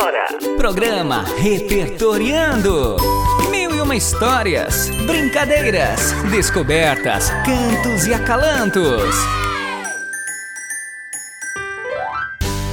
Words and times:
agora. 0.00 0.26
Programa 0.56 1.24
Repertoriando. 1.38 2.96
Mil 3.50 3.70
e 3.74 3.80
uma 3.80 3.94
histórias, 3.94 4.88
brincadeiras, 5.06 6.12
descobertas, 6.30 7.30
cantos 7.44 8.06
e 8.06 8.14
acalantos. 8.14 9.14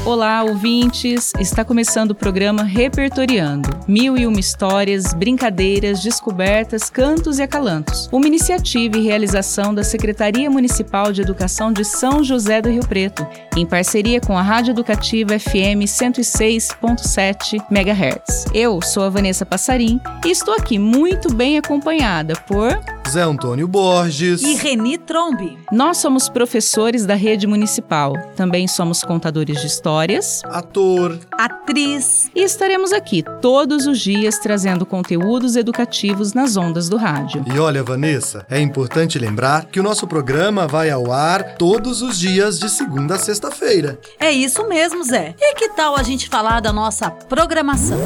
Olá, 0.07 0.41
ouvintes! 0.41 1.33
Está 1.37 1.65
começando 1.65 2.11
o 2.11 2.15
programa 2.15 2.63
Repertoriando. 2.63 3.67
Mil 3.85 4.17
e 4.17 4.25
uma 4.25 4.39
histórias, 4.39 5.13
brincadeiras, 5.13 6.01
descobertas, 6.01 6.89
cantos 6.89 7.39
e 7.39 7.43
acalantos. 7.43 8.07
Uma 8.09 8.25
iniciativa 8.25 8.97
e 8.97 9.01
realização 9.01 9.75
da 9.75 9.83
Secretaria 9.83 10.49
Municipal 10.49 11.11
de 11.11 11.21
Educação 11.21 11.73
de 11.73 11.83
São 11.83 12.23
José 12.23 12.61
do 12.61 12.69
Rio 12.69 12.87
Preto, 12.87 13.27
em 13.57 13.65
parceria 13.65 14.21
com 14.21 14.37
a 14.37 14.41
Rádio 14.41 14.71
Educativa 14.71 15.37
FM 15.37 15.83
106.7 15.83 17.61
MHz. 17.69 18.45
Eu 18.53 18.81
sou 18.81 19.03
a 19.03 19.09
Vanessa 19.09 19.45
Passarim 19.45 19.99
e 20.25 20.31
estou 20.31 20.53
aqui 20.53 20.79
muito 20.79 21.33
bem 21.33 21.57
acompanhada 21.57 22.33
por 22.47 22.79
Zé 23.09 23.21
Antônio 23.21 23.67
Borges 23.69 24.41
e 24.41 24.55
Reni 24.55 24.97
Trombi. 24.97 25.57
Nós 25.71 25.97
somos 25.97 26.27
professores 26.27 27.05
da 27.05 27.15
rede 27.15 27.47
municipal. 27.47 28.13
Também 28.35 28.67
somos 28.67 29.01
contadores 29.01 29.61
de 29.61 29.67
histórias, 29.97 30.41
ator, 30.45 31.17
atriz 31.31 32.29
e 32.35 32.43
estaremos 32.43 32.93
aqui 32.93 33.23
todos 33.41 33.87
os 33.87 33.99
dias 33.99 34.37
trazendo 34.37 34.85
conteúdos 34.85 35.55
educativos 35.55 36.33
nas 36.33 36.55
ondas 36.55 36.87
do 36.87 36.97
rádio. 36.97 37.43
E 37.51 37.57
olha, 37.57 37.83
Vanessa, 37.83 38.45
é 38.47 38.59
importante 38.59 39.17
lembrar 39.17 39.65
que 39.65 39.79
o 39.79 39.83
nosso 39.83 40.05
programa 40.05 40.67
vai 40.67 40.91
ao 40.91 41.11
ar 41.11 41.55
todos 41.55 42.03
os 42.03 42.19
dias 42.19 42.59
de 42.59 42.69
segunda 42.69 43.15
a 43.15 43.19
sexta-feira. 43.19 43.99
É 44.19 44.31
isso 44.31 44.67
mesmo, 44.67 45.03
Zé. 45.03 45.33
E 45.39 45.55
que 45.55 45.69
tal 45.69 45.97
a 45.97 46.03
gente 46.03 46.29
falar 46.29 46.59
da 46.59 46.71
nossa 46.71 47.09
programação? 47.09 47.97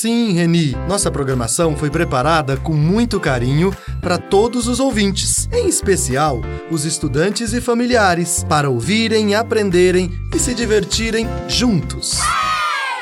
Sim, 0.00 0.32
Reni, 0.32 0.74
nossa 0.88 1.10
programação 1.10 1.76
foi 1.76 1.90
preparada 1.90 2.56
com 2.56 2.72
muito 2.72 3.20
carinho 3.20 3.70
para 4.00 4.16
todos 4.16 4.66
os 4.66 4.80
ouvintes, 4.80 5.46
em 5.52 5.68
especial 5.68 6.40
os 6.70 6.86
estudantes 6.86 7.52
e 7.52 7.60
familiares, 7.60 8.42
para 8.48 8.70
ouvirem, 8.70 9.34
aprenderem 9.34 10.10
e 10.34 10.38
se 10.38 10.54
divertirem 10.54 11.28
juntos. 11.46 12.18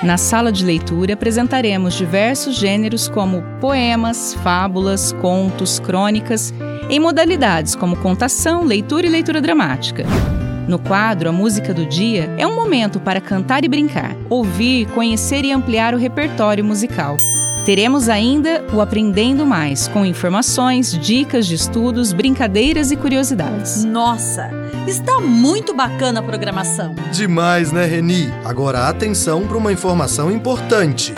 Na 0.02 0.16
sala 0.16 0.50
de 0.50 0.64
leitura 0.64 1.14
apresentaremos 1.14 1.94
diversos 1.94 2.56
gêneros 2.56 3.08
como 3.08 3.44
poemas, 3.60 4.34
fábulas, 4.42 5.12
contos, 5.12 5.78
crônicas, 5.78 6.52
em 6.90 6.98
modalidades 6.98 7.76
como 7.76 7.94
contação, 7.98 8.64
leitura 8.64 9.06
e 9.06 9.10
leitura 9.10 9.40
dramática. 9.40 10.02
No 10.68 10.78
quadro 10.78 11.30
A 11.30 11.32
Música 11.32 11.72
do 11.72 11.86
Dia 11.86 12.30
é 12.36 12.46
um 12.46 12.54
momento 12.54 13.00
para 13.00 13.22
cantar 13.22 13.64
e 13.64 13.68
brincar, 13.68 14.14
ouvir, 14.28 14.86
conhecer 14.88 15.42
e 15.42 15.50
ampliar 15.50 15.94
o 15.94 15.96
repertório 15.96 16.62
musical. 16.62 17.16
Teremos 17.64 18.06
ainda 18.06 18.62
o 18.70 18.78
Aprendendo 18.82 19.46
Mais, 19.46 19.88
com 19.88 20.04
informações, 20.04 20.92
dicas 20.92 21.46
de 21.46 21.54
estudos, 21.54 22.12
brincadeiras 22.12 22.90
e 22.90 22.96
curiosidades. 22.96 23.82
Nossa, 23.82 24.50
está 24.86 25.18
muito 25.20 25.72
bacana 25.72 26.20
a 26.20 26.22
programação. 26.22 26.94
Demais, 27.12 27.72
né, 27.72 27.86
Reni? 27.86 28.30
Agora 28.44 28.88
atenção 28.88 29.46
para 29.46 29.56
uma 29.56 29.72
informação 29.72 30.30
importante. 30.30 31.14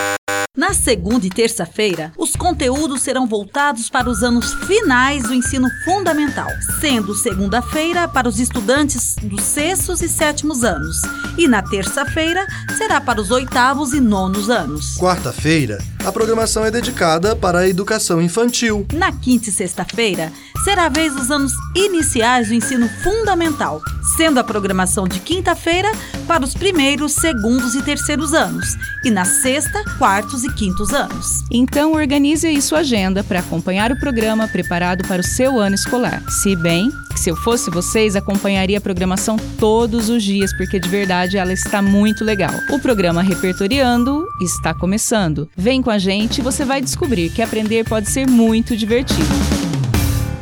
Na 0.57 0.73
segunda 0.73 1.25
e 1.25 1.29
terça-feira, 1.29 2.11
os 2.17 2.35
conteúdos 2.35 3.03
serão 3.03 3.25
voltados 3.25 3.89
para 3.89 4.09
os 4.09 4.21
anos 4.21 4.53
finais 4.65 5.23
do 5.23 5.33
ensino 5.33 5.69
fundamental, 5.85 6.49
sendo 6.81 7.15
segunda-feira 7.15 8.05
para 8.05 8.27
os 8.27 8.37
estudantes 8.37 9.15
dos 9.23 9.41
sextos 9.43 10.01
e 10.01 10.09
sétimos 10.09 10.65
anos, 10.65 10.97
e 11.37 11.47
na 11.47 11.61
terça-feira 11.61 12.45
será 12.77 12.99
para 12.99 13.21
os 13.21 13.31
oitavos 13.31 13.93
e 13.93 14.01
nonos 14.01 14.49
anos. 14.49 14.97
Quarta-feira, 14.97 15.77
a 16.03 16.11
programação 16.11 16.65
é 16.65 16.69
dedicada 16.69 17.33
para 17.33 17.59
a 17.59 17.69
educação 17.69 18.21
infantil. 18.21 18.85
Na 18.91 19.09
quinta 19.13 19.47
e 19.47 19.53
sexta-feira, 19.53 20.33
será 20.65 20.87
a 20.87 20.89
vez 20.89 21.15
dos 21.15 21.31
anos 21.31 21.53
iniciais 21.73 22.49
do 22.49 22.53
ensino 22.53 22.89
fundamental, 23.01 23.81
sendo 24.15 24.39
a 24.39 24.43
programação 24.43 25.07
de 25.07 25.19
quinta-feira 25.19 25.91
para 26.27 26.43
os 26.43 26.53
primeiros, 26.53 27.13
segundos 27.13 27.75
e 27.75 27.81
terceiros 27.81 28.33
anos, 28.33 28.77
e 29.03 29.11
na 29.11 29.25
sexta, 29.25 29.83
quartos 29.97 30.43
e 30.43 30.53
quintos 30.53 30.93
anos. 30.93 31.43
Então, 31.51 31.93
organize 31.93 32.47
aí 32.47 32.61
sua 32.61 32.79
agenda 32.79 33.23
para 33.23 33.39
acompanhar 33.39 33.91
o 33.91 33.99
programa 33.99 34.47
preparado 34.47 35.07
para 35.07 35.21
o 35.21 35.25
seu 35.25 35.59
ano 35.59 35.75
escolar. 35.75 36.23
Se 36.29 36.55
bem 36.55 36.91
que 37.13 37.19
se 37.19 37.29
eu 37.29 37.35
fosse 37.35 37.69
vocês, 37.69 38.15
acompanharia 38.15 38.77
a 38.77 38.81
programação 38.81 39.37
todos 39.59 40.09
os 40.09 40.23
dias, 40.23 40.53
porque 40.55 40.79
de 40.79 40.87
verdade 40.89 41.37
ela 41.37 41.53
está 41.53 41.81
muito 41.81 42.23
legal. 42.23 42.53
O 42.69 42.79
programa 42.79 43.21
Repertoriando 43.21 44.25
está 44.41 44.73
começando. 44.73 45.49
Vem 45.55 45.81
com 45.81 45.89
a 45.89 45.97
gente 45.97 46.39
e 46.39 46.41
você 46.41 46.63
vai 46.63 46.81
descobrir 46.81 47.29
que 47.29 47.41
aprender 47.41 47.83
pode 47.87 48.09
ser 48.09 48.27
muito 48.27 48.75
divertido. 48.75 49.70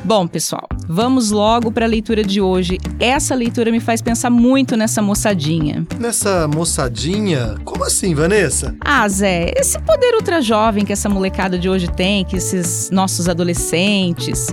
Bom, 0.03 0.25
pessoal, 0.27 0.67
vamos 0.87 1.29
logo 1.29 1.71
para 1.71 1.85
a 1.85 1.89
leitura 1.89 2.23
de 2.23 2.39
hoje. 2.39 2.77
Essa 2.99 3.35
leitura 3.35 3.69
me 3.69 3.79
faz 3.79 4.01
pensar 4.01 4.29
muito 4.29 4.75
nessa 4.77 5.01
moçadinha. 5.01 5.85
Nessa 5.99 6.47
moçadinha? 6.47 7.55
Como 7.65 7.83
assim, 7.83 8.15
Vanessa? 8.15 8.75
Ah, 8.79 9.07
Zé, 9.07 9.53
esse 9.55 9.77
poder 9.79 10.15
ultra 10.15 10.41
jovem 10.41 10.85
que 10.85 10.93
essa 10.93 11.09
molecada 11.09 11.59
de 11.59 11.69
hoje 11.69 11.87
tem, 11.91 12.23
que 12.23 12.37
esses 12.37 12.89
nossos 12.91 13.27
adolescentes. 13.27 14.47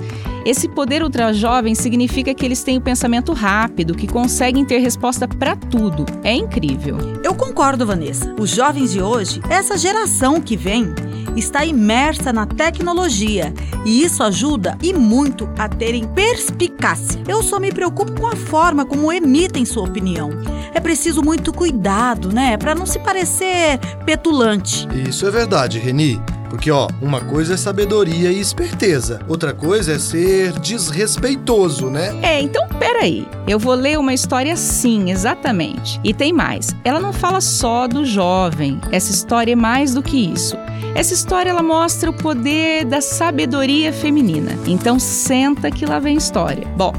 Esse 0.45 0.69
poder 0.69 1.03
ultra 1.03 1.33
jovem 1.33 1.75
significa 1.75 2.33
que 2.33 2.45
eles 2.45 2.63
têm 2.63 2.79
o 2.79 2.81
pensamento 2.81 3.33
rápido, 3.33 3.95
que 3.95 4.07
conseguem 4.07 4.65
ter 4.65 4.79
resposta 4.79 5.27
para 5.27 5.57
tudo. 5.57 6.07
É 6.23 6.33
incrível. 6.33 6.99
Eu 7.25 7.35
concordo, 7.35 7.85
Vanessa. 7.85 8.33
Os 8.39 8.51
jovens 8.51 8.93
de 8.93 9.03
hoje, 9.03 9.41
essa 9.51 9.77
geração 9.77 10.41
que 10.41 10.57
vem, 10.57 10.95
está 11.35 11.65
imersa 11.65 12.33
na 12.33 12.47
tecnologia 12.47 13.53
e 13.85 14.03
isso 14.03 14.23
ajuda 14.23 14.77
e 14.83 14.93
muito 14.93 15.49
a 15.59 15.69
terem 15.69 16.07
perspicácia. 16.09 17.23
Eu 17.27 17.43
só 17.43 17.59
me 17.59 17.73
preocupo 17.73 18.21
com 18.21 18.27
a 18.27 18.37
forma 18.37 18.85
como 18.85 19.13
emitem 19.13 19.65
sua 19.65 19.85
opinião. 19.85 20.31
É 20.75 20.81
preciso 20.81 21.23
muito 21.23 21.53
cuidado, 21.53 22.33
né, 22.33 22.57
para 22.57 22.75
não 22.75 22.87
se 22.87 22.99
parecer 22.99 23.79
petulante. 24.05 24.87
Isso 25.09 25.27
é 25.27 25.31
verdade, 25.31 25.79
Reni. 25.79 26.21
Porque, 26.49 26.71
ó, 26.71 26.89
uma 27.03 27.21
coisa 27.21 27.55
é 27.55 27.57
sabedoria 27.57 28.31
e 28.31 28.41
esperteza, 28.41 29.21
outra 29.29 29.53
coisa 29.53 29.93
é 29.93 29.99
ser 29.99 30.53
desrespeitoso, 30.61 31.91
né? 31.91 32.17
É, 32.23 32.41
então 32.41 32.67
peraí. 32.79 33.27
Eu 33.47 33.59
vou 33.59 33.75
ler 33.75 33.99
uma 33.99 34.15
história 34.15 34.57
sim, 34.57 35.11
exatamente. 35.11 36.01
E 36.05 36.15
tem 36.15 36.33
mais. 36.33 36.75
Ela 36.85 37.01
não 37.01 37.13
fala 37.13 37.41
só 37.41 37.87
do 37.87 38.05
jovem. 38.05 38.81
Essa 38.91 39.11
história 39.13 39.53
é 39.53 39.57
mais 39.57 39.95
do 39.95 40.03
que 40.03 40.33
isso. 40.33 40.57
Essa 40.97 41.13
história 41.13 41.51
ela 41.51 41.63
mostra 41.63 42.09
o 42.09 42.13
poder 42.15 42.87
da 42.87 43.03
sabedoria 43.03 43.93
feminina. 43.93 44.59
Então 44.67 44.99
senta 44.99 45.71
que 45.71 45.85
lá 45.85 45.99
vem 45.99 46.17
história. 46.17 46.67
Bom, 46.75 46.91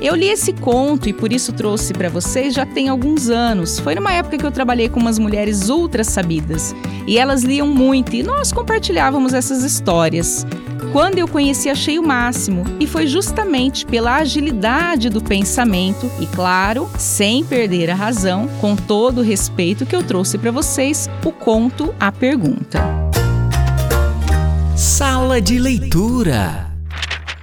eu 0.00 0.14
li 0.14 0.26
esse 0.26 0.54
conto 0.54 1.06
e 1.06 1.12
por 1.12 1.30
isso 1.30 1.52
trouxe 1.52 1.92
para 1.92 2.08
vocês 2.08 2.54
já 2.54 2.64
tem 2.64 2.88
alguns 2.88 3.28
anos. 3.28 3.78
Foi 3.78 3.94
numa 3.94 4.10
época 4.10 4.38
que 4.38 4.46
eu 4.46 4.50
trabalhei 4.50 4.88
com 4.88 4.98
umas 4.98 5.18
mulheres 5.18 5.68
ultra 5.68 6.02
sabidas 6.02 6.74
e 7.06 7.18
elas 7.18 7.42
liam 7.42 7.66
muito 7.66 8.16
e 8.16 8.22
nós 8.22 8.52
compartilhávamos 8.52 9.34
essas 9.34 9.62
histórias. 9.62 10.46
Quando 10.90 11.18
eu 11.18 11.28
conheci, 11.28 11.68
achei 11.68 11.98
o 11.98 12.02
máximo, 12.02 12.64
e 12.80 12.86
foi 12.86 13.06
justamente 13.06 13.84
pela 13.84 14.16
agilidade 14.16 15.10
do 15.10 15.20
pensamento 15.20 16.10
e, 16.18 16.26
claro, 16.26 16.88
sem 16.96 17.44
perder 17.44 17.90
a 17.90 17.94
razão, 17.94 18.48
com 18.62 18.74
todo 18.74 19.18
o 19.18 19.22
respeito 19.22 19.84
que 19.84 19.94
eu 19.94 20.02
trouxe 20.02 20.38
para 20.38 20.50
vocês 20.50 21.10
o 21.22 21.32
conto 21.32 21.94
A 22.00 22.10
Pergunta. 22.10 22.95
Sala 24.96 25.42
de 25.42 25.58
leitura. 25.58 26.72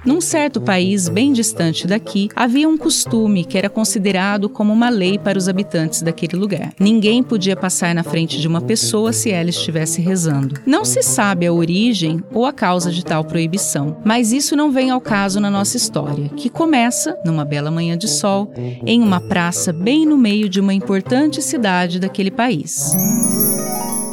Num 0.04 0.20
certo 0.20 0.60
país 0.60 1.08
bem 1.08 1.32
distante 1.32 1.86
daqui, 1.86 2.28
havia 2.34 2.68
um 2.68 2.76
costume 2.76 3.44
que 3.44 3.56
era 3.56 3.70
considerado 3.70 4.48
como 4.48 4.72
uma 4.72 4.88
lei 4.88 5.20
para 5.20 5.38
os 5.38 5.48
habitantes 5.48 6.02
daquele 6.02 6.34
lugar. 6.34 6.72
Ninguém 6.80 7.22
podia 7.22 7.54
passar 7.54 7.94
na 7.94 8.02
frente 8.02 8.40
de 8.40 8.48
uma 8.48 8.60
pessoa 8.60 9.12
se 9.12 9.30
ela 9.30 9.50
estivesse 9.50 10.02
rezando. 10.02 10.60
Não 10.66 10.84
se 10.84 11.00
sabe 11.00 11.46
a 11.46 11.52
origem 11.52 12.20
ou 12.32 12.44
a 12.44 12.52
causa 12.52 12.90
de 12.90 13.04
tal 13.04 13.24
proibição, 13.24 13.98
mas 14.04 14.32
isso 14.32 14.56
não 14.56 14.72
vem 14.72 14.90
ao 14.90 15.00
caso 15.00 15.38
na 15.38 15.48
nossa 15.48 15.76
história, 15.76 16.30
que 16.30 16.50
começa, 16.50 17.16
numa 17.24 17.44
bela 17.44 17.70
manhã 17.70 17.96
de 17.96 18.08
sol, 18.08 18.52
em 18.84 19.00
uma 19.00 19.20
praça 19.20 19.72
bem 19.72 20.04
no 20.04 20.18
meio 20.18 20.48
de 20.48 20.58
uma 20.58 20.74
importante 20.74 21.40
cidade 21.40 22.00
daquele 22.00 22.32
país. 22.32 22.96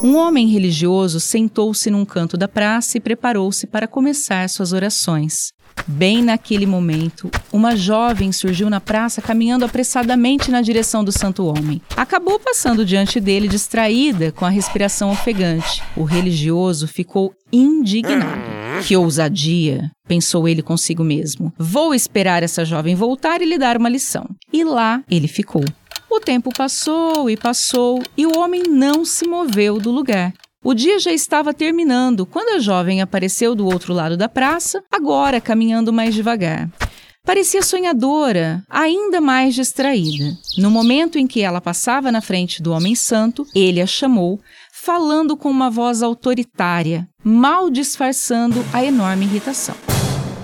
Um 0.03 0.15
homem 0.15 0.47
religioso 0.47 1.19
sentou-se 1.19 1.91
num 1.91 2.03
canto 2.03 2.35
da 2.35 2.47
praça 2.47 2.97
e 2.97 2.99
preparou-se 2.99 3.67
para 3.67 3.87
começar 3.87 4.49
suas 4.49 4.73
orações. 4.73 5.51
Bem 5.87 6.23
naquele 6.23 6.65
momento, 6.65 7.29
uma 7.53 7.75
jovem 7.75 8.31
surgiu 8.31 8.67
na 8.67 8.81
praça 8.81 9.21
caminhando 9.21 9.63
apressadamente 9.63 10.49
na 10.49 10.61
direção 10.61 11.03
do 11.03 11.11
santo 11.11 11.45
homem. 11.45 11.79
Acabou 11.95 12.39
passando 12.39 12.83
diante 12.83 13.19
dele 13.19 13.47
distraída 13.47 14.31
com 14.31 14.43
a 14.43 14.49
respiração 14.49 15.11
ofegante. 15.11 15.83
O 15.95 16.03
religioso 16.03 16.87
ficou 16.87 17.33
indignado. 17.53 18.41
Que 18.87 18.97
ousadia, 18.97 19.91
pensou 20.07 20.47
ele 20.47 20.63
consigo 20.63 21.03
mesmo. 21.03 21.53
Vou 21.59 21.93
esperar 21.93 22.41
essa 22.41 22.65
jovem 22.65 22.95
voltar 22.95 23.39
e 23.41 23.45
lhe 23.45 23.57
dar 23.57 23.77
uma 23.77 23.89
lição. 23.89 24.27
E 24.51 24.63
lá 24.63 25.03
ele 25.09 25.27
ficou. 25.27 25.63
O 26.13 26.19
tempo 26.19 26.49
passou 26.53 27.29
e 27.29 27.37
passou 27.37 28.03
e 28.17 28.25
o 28.25 28.37
homem 28.37 28.63
não 28.63 29.05
se 29.05 29.25
moveu 29.25 29.79
do 29.79 29.89
lugar. 29.89 30.33
O 30.61 30.73
dia 30.73 30.99
já 30.99 31.13
estava 31.13 31.53
terminando 31.53 32.25
quando 32.25 32.57
a 32.57 32.59
jovem 32.59 33.01
apareceu 33.01 33.55
do 33.55 33.65
outro 33.65 33.93
lado 33.93 34.17
da 34.17 34.27
praça, 34.27 34.83
agora 34.91 35.39
caminhando 35.39 35.93
mais 35.93 36.13
devagar. 36.13 36.69
Parecia 37.25 37.61
sonhadora, 37.61 38.61
ainda 38.69 39.21
mais 39.21 39.55
distraída. 39.55 40.37
No 40.57 40.69
momento 40.69 41.17
em 41.17 41.25
que 41.25 41.41
ela 41.41 41.61
passava 41.61 42.11
na 42.11 42.19
frente 42.19 42.61
do 42.61 42.73
homem 42.73 42.93
santo, 42.93 43.47
ele 43.55 43.79
a 43.79 43.87
chamou, 43.87 44.37
falando 44.73 45.37
com 45.37 45.49
uma 45.49 45.69
voz 45.69 46.03
autoritária, 46.03 47.07
mal 47.23 47.69
disfarçando 47.69 48.65
a 48.73 48.83
enorme 48.83 49.23
irritação. 49.23 49.75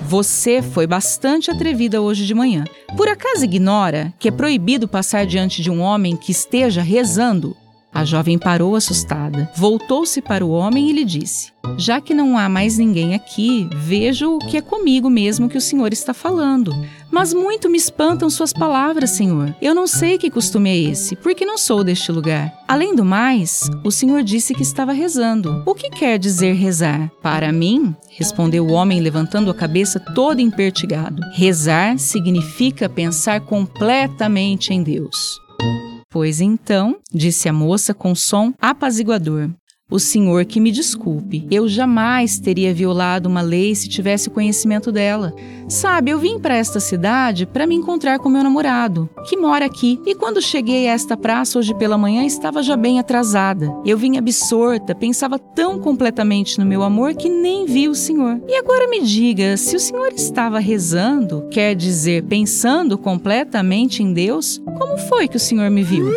Você 0.07 0.61
foi 0.61 0.87
bastante 0.87 1.51
atrevida 1.51 2.01
hoje 2.01 2.25
de 2.25 2.33
manhã. 2.33 2.63
Por 2.95 3.09
acaso 3.09 3.43
ignora 3.43 4.13
que 4.17 4.29
é 4.29 4.31
proibido 4.31 4.87
passar 4.87 5.25
diante 5.25 5.61
de 5.61 5.69
um 5.69 5.81
homem 5.81 6.15
que 6.15 6.31
esteja 6.31 6.81
rezando? 6.81 7.57
A 7.93 8.05
jovem 8.05 8.37
parou 8.37 8.75
assustada, 8.75 9.49
voltou-se 9.55 10.21
para 10.21 10.45
o 10.45 10.51
homem 10.51 10.89
e 10.89 10.93
lhe 10.93 11.03
disse: 11.03 11.51
Já 11.77 11.99
que 11.99 12.13
não 12.13 12.37
há 12.37 12.47
mais 12.47 12.77
ninguém 12.77 13.15
aqui, 13.15 13.67
vejo 13.75 14.37
que 14.39 14.57
é 14.57 14.61
comigo 14.61 15.09
mesmo 15.09 15.49
que 15.49 15.57
o 15.57 15.61
senhor 15.61 15.91
está 15.91 16.13
falando. 16.13 16.71
Mas 17.09 17.33
muito 17.33 17.69
me 17.69 17.77
espantam 17.77 18.29
suas 18.29 18.53
palavras, 18.53 19.11
senhor. 19.11 19.55
Eu 19.61 19.73
não 19.73 19.87
sei 19.87 20.17
que 20.17 20.29
costume 20.29 20.69
é 20.69 20.91
esse, 20.91 21.15
porque 21.15 21.45
não 21.45 21.57
sou 21.57 21.83
deste 21.83 22.11
lugar. 22.11 22.53
Além 22.67 22.93
do 22.93 23.03
mais, 23.05 23.61
o 23.83 23.89
senhor 23.89 24.21
disse 24.21 24.53
que 24.53 24.61
estava 24.61 24.91
rezando. 24.91 25.63
O 25.65 25.73
que 25.73 25.89
quer 25.89 26.19
dizer 26.19 26.53
rezar? 26.53 27.09
Para 27.23 27.51
mim, 27.51 27.95
respondeu 28.09 28.65
o 28.67 28.73
homem 28.73 28.99
levantando 28.99 29.49
a 29.49 29.55
cabeça 29.55 29.99
todo 30.13 30.41
empertigado. 30.41 31.21
Rezar 31.33 31.97
significa 31.97 32.87
pensar 32.89 33.41
completamente 33.41 34.73
em 34.73 34.83
Deus. 34.83 35.46
Pois 36.17 36.41
então, 36.41 36.97
disse 37.13 37.47
a 37.47 37.53
moça 37.53 37.93
com 37.93 38.15
som 38.15 38.51
apaziguador, 38.59 39.51
o 39.89 39.99
senhor 39.99 40.43
que 40.43 40.59
me 40.59 40.69
desculpe. 40.69 41.47
Eu 41.49 41.67
jamais 41.67 42.37
teria 42.39 42.73
violado 42.73 43.29
uma 43.29 43.41
lei 43.41 43.73
se 43.73 43.87
tivesse 43.87 44.29
conhecimento 44.29 44.91
dela. 44.91 45.33
Sabe, 45.69 46.11
eu 46.11 46.19
vim 46.19 46.39
para 46.39 46.57
esta 46.57 46.79
cidade 46.79 47.45
para 47.45 47.65
me 47.65 47.75
encontrar 47.75 48.19
com 48.19 48.27
meu 48.27 48.43
namorado, 48.43 49.09
que 49.25 49.37
mora 49.37 49.65
aqui. 49.65 49.99
E 50.05 50.13
quando 50.13 50.41
cheguei 50.41 50.87
a 50.87 50.93
esta 50.93 51.15
praça 51.15 51.57
hoje 51.57 51.73
pela 51.73 51.97
manhã, 51.97 52.25
estava 52.25 52.61
já 52.61 52.75
bem 52.75 52.99
atrasada. 52.99 53.73
Eu 53.85 53.97
vim 53.97 54.17
absorta, 54.17 54.93
pensava 54.93 55.39
tão 55.39 55.79
completamente 55.79 56.59
no 56.59 56.65
meu 56.65 56.83
amor 56.83 57.13
que 57.13 57.29
nem 57.29 57.65
vi 57.65 57.87
o 57.87 57.95
senhor. 57.95 58.41
E 58.45 58.55
agora 58.55 58.89
me 58.89 59.01
diga, 59.01 59.55
se 59.55 59.75
o 59.75 59.79
senhor 59.79 60.11
estava 60.13 60.59
rezando, 60.59 61.47
quer 61.49 61.73
dizer, 61.75 62.23
pensando 62.23 62.97
completamente 62.97 64.03
em 64.03 64.11
Deus, 64.11 64.61
como 64.77 64.97
foi 64.97 65.29
que 65.29 65.37
o 65.37 65.39
senhor 65.39 65.69
me 65.69 65.83
viu? 65.83 66.11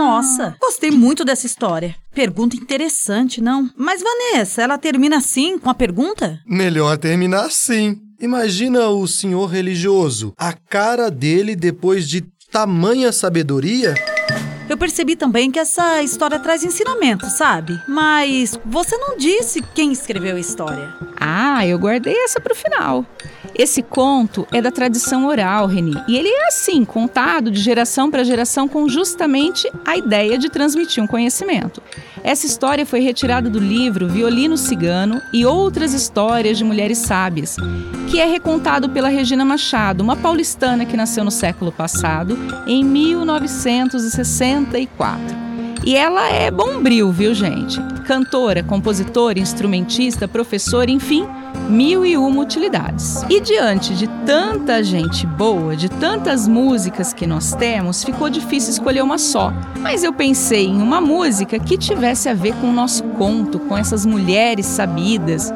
Nossa, 0.00 0.56
gostei 0.58 0.90
muito 0.90 1.26
dessa 1.26 1.44
história. 1.44 1.94
Pergunta 2.14 2.56
interessante, 2.56 3.42
não? 3.42 3.68
Mas 3.76 4.02
Vanessa, 4.02 4.62
ela 4.62 4.78
termina 4.78 5.18
assim, 5.18 5.58
com 5.58 5.68
a 5.68 5.74
pergunta? 5.74 6.40
Melhor 6.46 6.96
terminar 6.96 7.44
assim. 7.44 8.00
Imagina 8.18 8.88
o 8.88 9.06
senhor 9.06 9.44
religioso, 9.44 10.32
a 10.38 10.54
cara 10.54 11.10
dele 11.10 11.54
depois 11.54 12.08
de 12.08 12.22
tamanha 12.50 13.12
sabedoria. 13.12 13.94
Eu 14.70 14.78
percebi 14.78 15.16
também 15.16 15.50
que 15.50 15.58
essa 15.58 16.00
história 16.00 16.38
traz 16.38 16.62
ensinamento, 16.62 17.26
sabe? 17.26 17.76
Mas 17.88 18.56
você 18.64 18.96
não 18.96 19.18
disse 19.18 19.60
quem 19.74 19.90
escreveu 19.90 20.36
a 20.36 20.40
história. 20.40 20.94
Ah, 21.18 21.66
eu 21.66 21.76
guardei 21.76 22.14
essa 22.16 22.40
para 22.40 22.52
o 22.52 22.56
final. 22.56 23.04
Esse 23.52 23.82
conto 23.82 24.46
é 24.52 24.62
da 24.62 24.70
tradição 24.70 25.26
oral, 25.26 25.66
Reni, 25.66 26.00
e 26.06 26.16
ele 26.16 26.28
é 26.28 26.46
assim, 26.46 26.84
contado 26.84 27.50
de 27.50 27.60
geração 27.60 28.10
para 28.10 28.22
geração 28.22 28.68
com 28.68 28.88
justamente 28.88 29.68
a 29.84 29.96
ideia 29.96 30.38
de 30.38 30.48
transmitir 30.48 31.02
um 31.02 31.06
conhecimento. 31.06 31.82
Essa 32.22 32.46
história 32.46 32.86
foi 32.86 33.00
retirada 33.00 33.50
do 33.50 33.58
livro 33.58 34.08
Violino 34.08 34.56
Cigano 34.56 35.20
e 35.32 35.44
Outras 35.44 35.92
Histórias 35.92 36.58
de 36.58 36.64
Mulheres 36.64 36.98
Sábias, 36.98 37.56
que 38.08 38.20
é 38.20 38.24
recontado 38.24 38.88
pela 38.88 39.08
Regina 39.08 39.44
Machado, 39.44 40.02
uma 40.02 40.16
paulistana 40.16 40.84
que 40.84 40.96
nasceu 40.96 41.24
no 41.24 41.30
século 41.30 41.72
passado, 41.72 42.38
em 42.66 42.84
1964. 44.60 45.50
E 45.82 45.96
ela 45.96 46.28
é 46.28 46.50
bombril, 46.50 47.10
viu, 47.10 47.32
gente? 47.32 47.80
Cantora, 48.06 48.62
compositora, 48.62 49.38
instrumentista, 49.38 50.28
professora, 50.28 50.90
enfim, 50.90 51.26
mil 51.70 52.04
e 52.04 52.18
uma 52.18 52.42
utilidades. 52.42 53.24
E 53.30 53.40
diante 53.40 53.94
de 53.94 54.06
tanta 54.26 54.84
gente 54.84 55.26
boa, 55.26 55.74
de 55.74 55.88
tantas 55.88 56.46
músicas 56.46 57.14
que 57.14 57.26
nós 57.26 57.54
temos, 57.54 58.04
ficou 58.04 58.28
difícil 58.28 58.70
escolher 58.72 59.02
uma 59.02 59.16
só. 59.16 59.54
Mas 59.78 60.04
eu 60.04 60.12
pensei 60.12 60.66
em 60.66 60.82
uma 60.82 61.00
música 61.00 61.58
que 61.58 61.78
tivesse 61.78 62.28
a 62.28 62.34
ver 62.34 62.54
com 62.56 62.68
o 62.68 62.74
nosso 62.74 63.02
conto, 63.04 63.58
com 63.58 63.78
essas 63.78 64.04
mulheres 64.04 64.66
sabidas. 64.66 65.50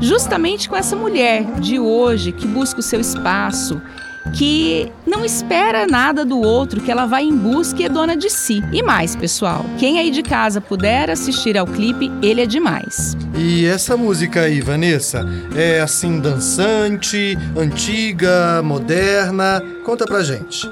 Justamente 0.00 0.68
com 0.68 0.76
essa 0.76 0.94
mulher 0.94 1.44
de 1.58 1.80
hoje 1.80 2.30
que 2.30 2.46
busca 2.46 2.78
o 2.78 2.82
seu 2.82 3.00
espaço, 3.00 3.82
que 4.32 4.90
não 5.06 5.24
espera 5.24 5.86
nada 5.86 6.24
do 6.24 6.40
outro, 6.40 6.80
que 6.80 6.90
ela 6.90 7.06
vai 7.06 7.24
em 7.24 7.36
busca 7.36 7.82
e 7.82 7.84
é 7.84 7.88
dona 7.88 8.16
de 8.16 8.30
si. 8.30 8.62
E 8.72 8.82
mais, 8.82 9.14
pessoal, 9.14 9.64
quem 9.78 9.98
aí 9.98 10.10
de 10.10 10.22
casa 10.22 10.60
puder 10.60 11.10
assistir 11.10 11.56
ao 11.56 11.66
clipe, 11.66 12.10
ele 12.22 12.42
é 12.42 12.46
demais. 12.46 13.16
E 13.36 13.66
essa 13.66 13.96
música 13.96 14.42
aí, 14.42 14.60
Vanessa, 14.60 15.26
é 15.54 15.80
assim 15.80 16.20
dançante, 16.20 17.36
antiga, 17.56 18.62
moderna? 18.62 19.62
Conta 19.84 20.04
pra 20.06 20.22
gente. 20.22 20.68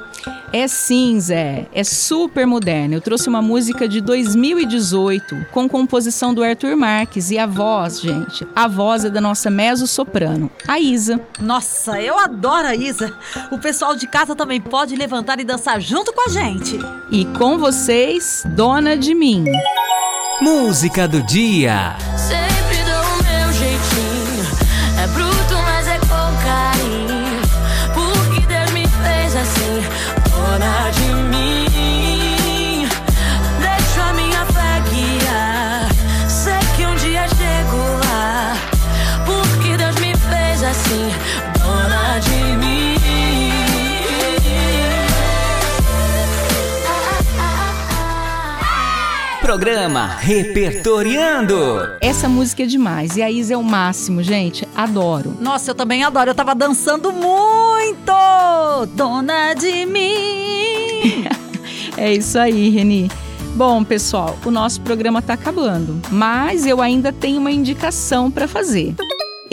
É 0.52 0.69
sim, 0.69 1.19
Zé. 1.19 1.66
É 1.72 1.82
super 1.82 2.46
moderno. 2.46 2.94
Eu 2.94 3.00
trouxe 3.00 3.28
uma 3.28 3.40
música 3.40 3.88
de 3.88 4.00
2018 4.00 5.46
com 5.50 5.69
composição 5.69 6.34
do 6.34 6.42
Arthur 6.42 6.76
Marques 6.76 7.30
e 7.30 7.38
a 7.38 7.46
voz, 7.46 8.00
gente. 8.00 8.46
A 8.54 8.69
voz 8.69 9.04
é 9.04 9.10
da 9.10 9.20
nossa 9.20 9.50
mezzo-soprano, 9.50 10.50
a 10.69 10.78
Isa. 10.78 11.20
Nossa, 11.40 12.00
eu 12.00 12.19
adoro 12.19 12.69
a 12.69 12.74
Isa. 12.74 13.12
O 13.50 13.58
pessoal 13.58 13.96
de 13.96 14.06
casa 14.06 14.34
também 14.34 14.60
pode 14.60 14.94
levantar 14.94 15.40
e 15.40 15.44
dançar 15.44 15.80
junto 15.80 16.12
com 16.12 16.28
a 16.28 16.32
gente. 16.32 16.78
E 17.10 17.24
com 17.26 17.58
vocês, 17.58 18.44
Dona 18.54 18.96
de 18.96 19.14
Mim. 19.14 19.44
Música 20.40 21.06
do 21.06 21.22
dia. 21.22 21.96
Programa 49.52 50.06
Repertoriando. 50.18 51.54
Essa 52.00 52.26
música 52.26 52.62
é 52.62 52.66
demais 52.66 53.18
e 53.18 53.22
a 53.22 53.30
Isa 53.30 53.52
é 53.52 53.56
o 53.56 53.62
máximo, 53.62 54.22
gente. 54.22 54.66
Adoro. 54.74 55.36
Nossa, 55.38 55.72
eu 55.72 55.74
também 55.74 56.02
adoro. 56.02 56.30
Eu 56.30 56.34
tava 56.34 56.54
dançando 56.54 57.12
muito! 57.12 58.12
Dona 58.94 59.52
de 59.52 59.84
mim! 59.84 61.26
É 61.98 62.14
isso 62.14 62.38
aí, 62.38 62.70
Reni. 62.70 63.10
Bom, 63.54 63.84
pessoal, 63.84 64.38
o 64.46 64.50
nosso 64.50 64.80
programa 64.80 65.18
está 65.18 65.34
acabando, 65.34 66.00
mas 66.10 66.64
eu 66.64 66.80
ainda 66.80 67.12
tenho 67.12 67.38
uma 67.38 67.52
indicação 67.52 68.30
para 68.30 68.48
fazer. 68.48 68.94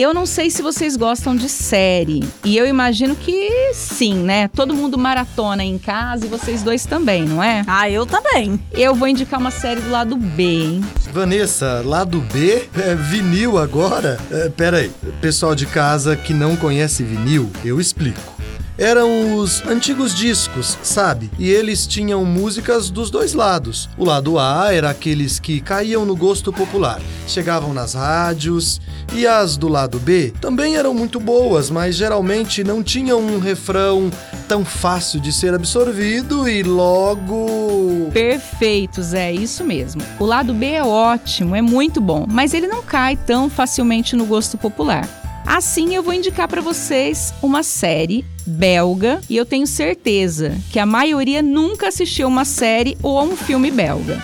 Eu 0.00 0.14
não 0.14 0.24
sei 0.24 0.48
se 0.48 0.62
vocês 0.62 0.96
gostam 0.96 1.36
de 1.36 1.46
série, 1.46 2.24
e 2.42 2.56
eu 2.56 2.66
imagino 2.66 3.14
que 3.14 3.74
sim, 3.74 4.14
né? 4.14 4.48
Todo 4.48 4.72
mundo 4.72 4.96
maratona 4.96 5.62
em 5.62 5.76
casa 5.76 6.24
e 6.24 6.28
vocês 6.30 6.62
dois 6.62 6.86
também, 6.86 7.26
não 7.26 7.42
é? 7.42 7.62
Ah, 7.66 7.90
eu 7.90 8.06
também. 8.06 8.58
Eu 8.72 8.94
vou 8.94 9.06
indicar 9.06 9.38
uma 9.38 9.50
série 9.50 9.82
do 9.82 9.90
lado 9.90 10.16
B, 10.16 10.42
hein? 10.42 10.84
Vanessa, 11.12 11.82
lado 11.84 12.18
B, 12.32 12.66
é, 12.78 12.94
vinil 12.94 13.58
agora? 13.58 14.18
É, 14.30 14.48
pera 14.48 14.78
aí, 14.78 14.90
pessoal 15.20 15.54
de 15.54 15.66
casa 15.66 16.16
que 16.16 16.32
não 16.32 16.56
conhece 16.56 17.02
vinil, 17.02 17.50
eu 17.62 17.78
explico. 17.78 18.39
Eram 18.80 19.36
os 19.36 19.62
antigos 19.66 20.14
discos, 20.14 20.78
sabe? 20.82 21.30
E 21.38 21.50
eles 21.50 21.86
tinham 21.86 22.24
músicas 22.24 22.88
dos 22.88 23.10
dois 23.10 23.34
lados. 23.34 23.90
O 23.98 24.06
lado 24.06 24.38
A 24.38 24.72
era 24.72 24.88
aqueles 24.88 25.38
que 25.38 25.60
caíam 25.60 26.06
no 26.06 26.16
gosto 26.16 26.50
popular, 26.50 26.98
chegavam 27.28 27.74
nas 27.74 27.92
rádios, 27.92 28.80
e 29.12 29.26
as 29.26 29.58
do 29.58 29.68
lado 29.68 29.98
B 29.98 30.32
também 30.40 30.76
eram 30.76 30.94
muito 30.94 31.20
boas, 31.20 31.68
mas 31.68 31.94
geralmente 31.94 32.64
não 32.64 32.82
tinham 32.82 33.20
um 33.20 33.38
refrão 33.38 34.10
tão 34.48 34.64
fácil 34.64 35.20
de 35.20 35.30
ser 35.30 35.52
absorvido 35.52 36.48
e 36.48 36.62
logo. 36.62 38.08
Perfeito, 38.14 39.02
Zé, 39.02 39.30
isso 39.30 39.62
mesmo. 39.62 40.00
O 40.18 40.24
lado 40.24 40.54
B 40.54 40.66
é 40.66 40.82
ótimo, 40.82 41.54
é 41.54 41.60
muito 41.60 42.00
bom, 42.00 42.24
mas 42.26 42.54
ele 42.54 42.66
não 42.66 42.82
cai 42.82 43.14
tão 43.14 43.50
facilmente 43.50 44.16
no 44.16 44.24
gosto 44.24 44.56
popular. 44.56 45.19
Assim, 45.46 45.94
eu 45.94 46.02
vou 46.02 46.14
indicar 46.14 46.48
para 46.48 46.60
vocês 46.60 47.34
uma 47.42 47.62
série 47.62 48.24
belga 48.46 49.20
e 49.28 49.36
eu 49.36 49.46
tenho 49.46 49.66
certeza 49.66 50.56
que 50.70 50.78
a 50.78 50.86
maioria 50.86 51.42
nunca 51.42 51.88
assistiu 51.88 52.28
uma 52.28 52.44
série 52.44 52.96
ou 53.02 53.18
a 53.18 53.22
um 53.22 53.36
filme 53.36 53.70
belga. 53.70 54.22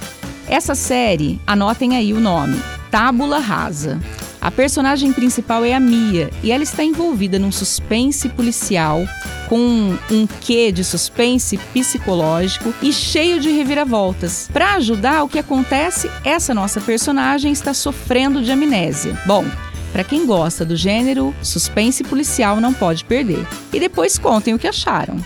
Essa 0.49 0.75
série, 0.75 1.41
anotem 1.47 1.97
aí 1.97 2.13
o 2.13 2.21
nome, 2.21 2.61
Tábula 2.91 3.39
Rasa. 3.39 4.01
A 4.41 4.51
personagem 4.51 5.13
principal 5.13 5.65
é 5.65 5.75
a 5.75 5.81
Mia 5.81 6.31
e 6.43 6.53
ela 6.53 6.63
está 6.63 6.85
envolvida 6.85 7.39
num 7.39 7.51
suspense 7.51 8.29
policial 8.29 9.05
com 9.49 9.97
um 10.11 10.27
quê 10.41 10.71
de 10.71 10.85
suspense 10.85 11.59
psicológico 11.73 12.73
e 12.81 12.93
cheio 12.93 13.41
de 13.41 13.51
reviravoltas. 13.51 14.49
Para 14.53 14.75
ajudar, 14.75 15.25
o 15.25 15.29
que 15.29 15.39
acontece? 15.39 16.09
Essa 16.25 16.55
nossa 16.55 16.81
personagem 16.81 17.51
está 17.51 17.75
sofrendo 17.75 18.43
de 18.43 18.53
amnésia. 18.53 19.21
Bom, 19.27 19.45
para 19.93 20.05
quem 20.05 20.27
gosta 20.27 20.65
do 20.65 20.77
gênero, 20.77 21.35
suspense 21.43 22.05
policial 22.05 22.61
não 22.61 22.73
pode 22.73 23.05
perder. 23.05 23.47
E 23.73 23.81
depois 23.81 24.19
contem 24.19 24.55
o 24.55 24.59
que 24.59 24.67
acharam. 24.67 25.17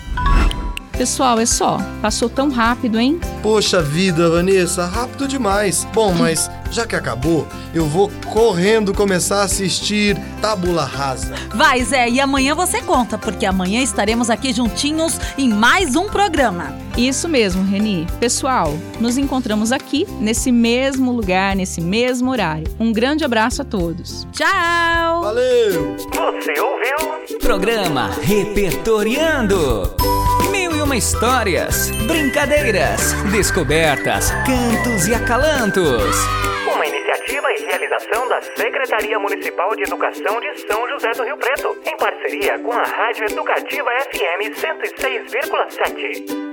Pessoal, 1.01 1.41
é 1.41 1.47
só. 1.47 1.79
Passou 2.03 2.29
tão 2.29 2.51
rápido, 2.51 3.01
hein? 3.01 3.19
Poxa 3.43 3.81
vida, 3.81 4.29
Vanessa, 4.29 4.85
rápido 4.85 5.27
demais. 5.27 5.89
Bom, 5.95 6.13
mas 6.13 6.51
já 6.71 6.87
que 6.87 6.95
acabou, 6.95 7.49
eu 7.73 7.87
vou 7.87 8.11
correndo 8.27 8.93
começar 8.93 9.41
a 9.41 9.45
assistir 9.45 10.15
Tábula 10.43 10.85
Rasa. 10.85 11.35
Vai, 11.55 11.83
Zé, 11.83 12.11
e 12.11 12.21
amanhã 12.21 12.55
você 12.55 12.83
conta, 12.83 13.17
porque 13.17 13.47
amanhã 13.47 13.81
estaremos 13.83 14.29
aqui 14.29 14.53
juntinhos 14.53 15.19
em 15.39 15.49
mais 15.49 15.97
um 15.97 16.07
programa. 16.07 16.77
Isso 16.99 17.31
mesmo, 17.31 17.65
Reni. 17.65 18.07
Pessoal, 18.21 18.77
nos 19.01 19.17
encontramos 19.17 19.73
aqui, 19.73 20.07
nesse 20.21 20.53
mesmo 20.53 21.13
lugar, 21.13 21.57
nesse 21.57 21.81
mesmo 21.81 22.31
horário. 22.31 22.67
Um 22.79 22.93
grande 22.93 23.25
abraço 23.25 23.63
a 23.63 23.65
todos. 23.65 24.29
Tchau! 24.33 25.23
Valeu! 25.23 25.97
Você 25.97 26.61
ouviu? 26.61 27.39
Programa 27.41 28.11
Repertoriando. 28.21 29.97
Histórias, 30.95 31.91
brincadeiras, 32.07 33.15
descobertas, 33.33 34.31
cantos 34.45 35.07
e 35.07 35.15
acalantos. 35.15 36.15
Uma 36.75 36.85
iniciativa 36.85 37.47
e 37.53 37.65
realização 37.65 38.29
da 38.29 38.43
Secretaria 38.43 39.19
Municipal 39.19 39.75
de 39.77 39.85
Educação 39.85 40.41
de 40.41 40.61
São 40.67 40.89
José 40.89 41.13
do 41.13 41.23
Rio 41.23 41.37
Preto, 41.39 41.79
em 41.87 41.97
parceria 41.97 42.59
com 42.59 42.73
a 42.73 42.83
Rádio 42.83 43.25
Educativa 43.25 43.91
FM 44.11 44.51
106,7. 44.53 46.50